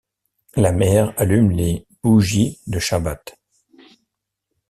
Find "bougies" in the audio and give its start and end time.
2.01-2.59